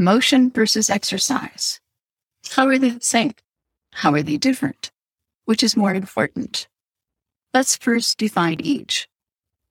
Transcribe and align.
Motion 0.00 0.50
versus 0.50 0.88
exercise. 0.88 1.78
How 2.52 2.66
are 2.68 2.78
they 2.78 2.88
the 2.88 3.02
same? 3.02 3.34
How 3.92 4.14
are 4.14 4.22
they 4.22 4.38
different? 4.38 4.90
Which 5.44 5.62
is 5.62 5.76
more 5.76 5.92
important? 5.94 6.68
Let's 7.52 7.76
first 7.76 8.16
define 8.16 8.62
each. 8.62 9.10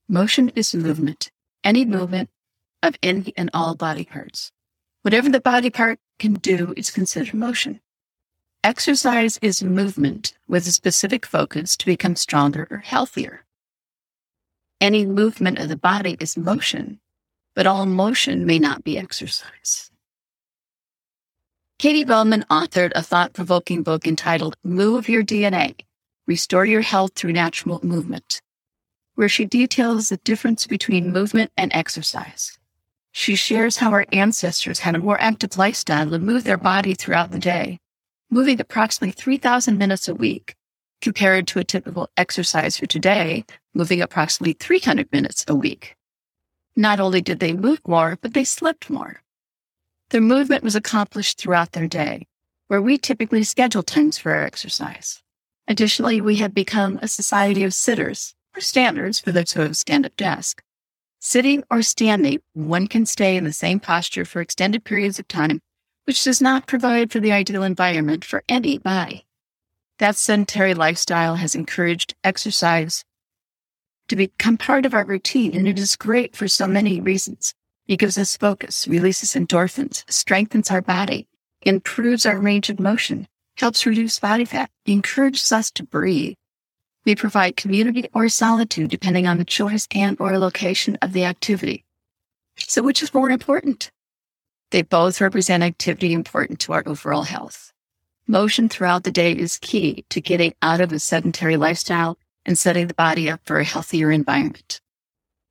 Motion 0.07 0.50
is 0.50 0.76
movement, 0.76 1.31
any 1.63 1.84
movement 1.84 2.29
of 2.84 2.96
any 3.02 3.34
and 3.36 3.50
all 3.55 3.73
body 3.73 4.05
parts. 4.05 4.52
Whatever 5.02 5.29
the 5.29 5.42
body 5.42 5.71
part 5.71 5.97
can 6.20 6.36
do 6.36 6.76
is 6.78 6.92
considered 6.92 7.34
motion. 7.34 7.82
Exercise 8.64 9.40
is 9.42 9.64
movement 9.64 10.36
with 10.48 10.68
a 10.68 10.72
specific 10.72 11.26
focus 11.26 11.76
to 11.76 11.88
become 11.88 12.16
stronger 12.16 12.68
or 12.70 12.78
healthier. 12.78 13.46
Any 14.80 15.08
movement 15.08 15.58
of 15.58 15.70
the 15.70 15.76
body 15.76 16.18
is 16.20 16.38
motion, 16.38 17.00
but 17.55 17.66
all 17.66 17.88
motion 17.88 18.46
may 18.46 18.59
not 18.59 18.84
be 18.84 18.96
exercise. 18.96 19.90
Katy 21.80 22.04
Bowman 22.04 22.44
authored 22.52 22.92
a 22.94 23.02
thought 23.02 23.32
provoking 23.32 23.84
book 23.84 24.06
entitled 24.06 24.58
Move 24.66 25.08
Your 25.08 25.24
DNA 25.24 25.80
Restore 26.28 26.66
Your 26.66 26.82
Health 26.82 27.14
Through 27.16 27.32
Natural 27.32 27.80
Movement, 27.82 28.42
where 29.16 29.30
she 29.30 29.46
details 29.46 30.10
the 30.10 30.18
difference 30.18 30.68
between 30.68 31.14
movement 31.14 31.54
and 31.56 31.72
exercise. 31.73 32.60
She 33.14 33.36
shares 33.36 33.78
how 33.78 33.92
our 33.92 34.06
ancestors 34.12 34.80
had 34.80 34.94
a 34.94 35.00
more 35.00 35.22
active 35.22 35.58
lifestyle 35.58 36.14
and 36.14 36.26
moved 36.26 36.46
their 36.46 36.58
body 36.58 36.96
throughout 36.96 37.32
the 37.32 37.40
day, 37.40 37.80
moving 38.30 38.59
approximately 38.59 39.14
3,000 39.14 39.78
minutes 39.78 40.09
a 40.09 40.14
week, 40.14 40.56
compared 41.00 41.48
to 41.48 41.59
a 41.59 41.64
typical 41.64 42.09
exerciser 42.18 42.88
today, 42.88 43.46
moving 43.73 44.02
approximately 44.02 44.52
300 44.52 45.09
minutes 45.14 45.46
a 45.48 45.56
week. 45.56 45.96
Not 46.76 47.00
only 47.00 47.22
did 47.22 47.40
they 47.40 47.54
move 47.54 47.80
more, 47.88 48.18
but 48.22 48.34
they 48.34 48.44
slept 48.44 48.90
more. 48.90 49.22
Their 50.09 50.22
movement 50.22 50.63
was 50.63 50.76
accomplished 50.76 51.38
throughout 51.38 51.73
their 51.73 51.88
day, 51.88 52.26
where 52.67 52.81
we 52.81 52.98
typically 52.98 53.44
schedule 53.44 53.84
times 53.84 54.17
for 54.17 54.31
our 54.34 54.44
exercise. 54.44 55.22
Additionally, 55.67 56.20
we 56.20 56.38
have 56.38 56.53
become 56.53 56.97
a 57.02 57.08
society 57.08 57.64
of 57.64 57.75
sitters, 57.75 58.34
or 58.56 58.61
standards 58.61 59.19
for 59.19 59.31
those 59.31 59.52
who 59.52 59.61
have 59.61 59.72
a 59.72 59.75
stand-up 59.75 60.16
desk. 60.16 60.64
Sitting 61.19 61.64
or 61.69 61.84
standing, 61.84 62.39
one 62.53 62.88
can 62.88 63.06
stay 63.06 63.38
in 63.38 63.44
the 63.44 63.53
same 63.53 63.80
posture 63.80 64.25
for 64.25 64.42
extended 64.42 64.84
periods 64.84 65.19
of 65.19 65.28
time, 65.28 65.59
which 66.06 66.23
does 66.23 66.41
not 66.41 66.66
provide 66.66 67.12
for 67.12 67.19
the 67.19 67.31
ideal 67.31 67.62
environment 67.62 68.25
for 68.25 68.44
any 68.50 68.80
body. 68.80 69.28
That 70.00 70.16
sedentary 70.16 70.73
lifestyle 70.73 71.36
has 71.36 71.53
encouraged 71.53 72.16
exercise 72.23 73.03
to 74.08 74.16
become 74.16 74.58
part 74.58 74.88
of 74.88 74.95
our 74.95 75.06
routine, 75.06 75.56
and 75.56 75.67
it 75.67 75.78
is 75.78 75.95
great 75.95 76.36
for 76.36 76.47
so 76.47 76.66
many 76.66 77.00
reasons. 77.00 77.53
It 77.90 77.98
gives 77.98 78.20
us 78.20 78.38
focus, 78.38 78.88
releases 78.88 79.34
endorphins, 79.34 80.04
strengthens 80.12 80.70
our 80.70 80.80
body, 80.80 81.28
improves 81.64 82.23
our 82.23 82.38
range 82.38 82.70
of 82.70 82.80
motion, 82.80 83.28
helps 83.58 83.84
reduce 83.84 84.20
body 84.20 84.46
fat, 84.46 84.70
encourages 84.86 85.52
us 85.52 85.72
to 85.72 85.84
breathe. 85.84 86.36
We 87.04 87.16
provide 87.16 87.56
community 87.56 88.08
or 88.14 88.30
solitude 88.30 88.92
depending 88.92 89.26
on 89.26 89.40
the 89.40 89.44
choice 89.44 89.88
and 89.90 90.16
or 90.20 90.38
location 90.38 91.00
of 91.02 91.14
the 91.14 91.26
activity. 91.26 91.84
So 92.59 92.84
which 92.84 93.02
is 93.02 93.12
more 93.12 93.31
important? 93.31 93.90
They 94.70 94.84
both 94.84 95.20
represent 95.20 95.64
activity 95.64 96.14
important 96.14 96.59
to 96.59 96.74
our 96.74 96.84
overall 96.86 97.24
health. 97.24 97.74
Motion 98.28 98.70
throughout 98.70 99.03
the 99.03 99.12
day 99.12 99.31
is 99.31 99.58
key 99.58 100.06
to 100.12 100.22
getting 100.22 100.53
out 100.62 100.80
of 100.80 100.94
a 100.94 101.00
sedentary 101.00 101.58
lifestyle 101.58 102.20
and 102.46 102.56
setting 102.56 102.86
the 102.86 102.94
body 102.94 103.31
up 103.31 103.42
for 103.46 103.58
a 103.58 103.64
healthier 103.64 104.12
environment. 104.12 104.80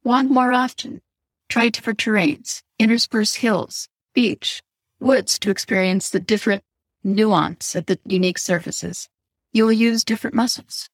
Walk 0.04 0.26
more 0.26 0.52
often. 0.52 1.00
Try 1.48 1.70
different 1.70 1.98
terrains, 1.98 2.62
intersperse 2.78 3.34
hills, 3.34 3.88
beach, 4.14 4.62
woods 5.00 5.38
to 5.38 5.50
experience 5.50 6.10
the 6.10 6.20
different 6.20 6.62
nuance 7.02 7.74
of 7.74 7.86
the 7.86 7.98
unique 8.04 8.38
surfaces. 8.38 9.08
You 9.52 9.64
will 9.64 9.72
use 9.72 10.04
different 10.04 10.36
muscles. 10.36 10.90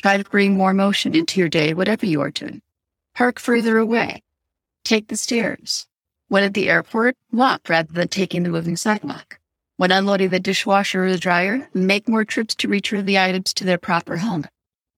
Try 0.00 0.16
to 0.16 0.30
bring 0.30 0.56
more 0.56 0.72
motion 0.72 1.16
into 1.16 1.40
your 1.40 1.48
day, 1.48 1.74
whatever 1.74 2.06
you 2.06 2.20
are 2.20 2.30
doing. 2.30 2.62
Park 3.16 3.40
further 3.40 3.78
away. 3.78 4.22
Take 4.84 5.08
the 5.08 5.16
stairs. 5.16 5.88
When 6.28 6.44
at 6.44 6.54
the 6.54 6.68
airport, 6.68 7.16
walk 7.32 7.68
rather 7.68 7.92
than 7.92 8.06
taking 8.06 8.44
the 8.44 8.48
moving 8.48 8.76
sidewalk. 8.76 9.40
When 9.76 9.90
unloading 9.90 10.28
the 10.28 10.38
dishwasher 10.38 11.04
or 11.04 11.10
the 11.10 11.18
dryer, 11.18 11.68
make 11.74 12.08
more 12.08 12.24
trips 12.24 12.54
to 12.56 12.68
return 12.68 13.06
the 13.06 13.18
items 13.18 13.52
to 13.54 13.64
their 13.64 13.76
proper 13.76 14.18
home. 14.18 14.46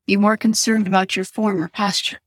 Be 0.07 0.19
more 0.19 0.37
concerned 0.37 0.87
about 0.87 1.17
your 1.17 1.25
form 1.25 1.63
or 1.63 1.69
posture. 1.69 2.21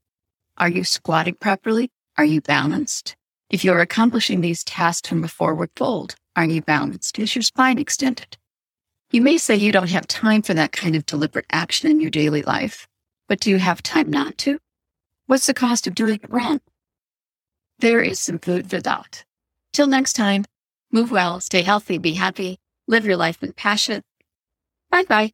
Are 0.58 0.68
you 0.68 0.82
squatting 0.82 1.34
properly? 1.34 1.91
Are 2.18 2.24
you 2.24 2.40
balanced? 2.40 3.16
If 3.48 3.64
you're 3.64 3.80
accomplishing 3.80 4.40
these 4.40 4.64
tasks 4.64 5.08
from 5.08 5.24
a 5.24 5.28
forward 5.28 5.70
fold, 5.76 6.14
are 6.36 6.44
you 6.44 6.60
balanced? 6.60 7.18
Is 7.18 7.34
your 7.34 7.42
spine 7.42 7.78
extended? 7.78 8.36
You 9.10 9.22
may 9.22 9.38
say 9.38 9.56
you 9.56 9.72
don't 9.72 9.90
have 9.90 10.06
time 10.06 10.42
for 10.42 10.54
that 10.54 10.72
kind 10.72 10.94
of 10.94 11.06
deliberate 11.06 11.46
action 11.50 11.90
in 11.90 12.00
your 12.00 12.10
daily 12.10 12.42
life, 12.42 12.86
but 13.28 13.40
do 13.40 13.50
you 13.50 13.58
have 13.58 13.82
time 13.82 14.10
not 14.10 14.38
to? 14.38 14.58
What's 15.26 15.46
the 15.46 15.54
cost 15.54 15.86
of 15.86 15.94
doing 15.94 16.20
it 16.22 16.30
wrong? 16.30 16.60
There 17.78 18.00
is 18.00 18.20
some 18.20 18.38
food 18.38 18.68
for 18.68 18.80
thought. 18.80 19.24
Till 19.72 19.86
next 19.86 20.12
time, 20.12 20.44
move 20.90 21.10
well, 21.10 21.40
stay 21.40 21.62
healthy, 21.62 21.98
be 21.98 22.14
happy, 22.14 22.58
live 22.86 23.06
your 23.06 23.16
life 23.16 23.40
with 23.40 23.56
passion. 23.56 24.02
Bye 24.90 25.04
bye. 25.04 25.32